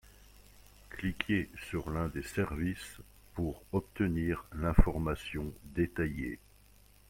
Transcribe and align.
Cliquez 0.89 1.47
sur 1.69 1.91
l’un 1.91 2.07
des 2.07 2.23
services 2.23 2.97
pour 3.35 3.61
obtenir 3.71 4.43
l’information 4.53 5.53
détaillée. 5.75 6.39